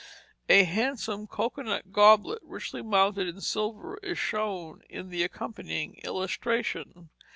A 0.49 0.63
handsome 0.63 1.27
cocoanut 1.27 1.91
goblet, 1.91 2.39
richly 2.43 2.81
mounted 2.81 3.27
in 3.27 3.39
silver, 3.39 3.97
is 4.01 4.17
shown 4.17 4.81
in 4.89 5.09
the 5.09 5.21
accompanying 5.21 5.97
illustration. 5.97 7.09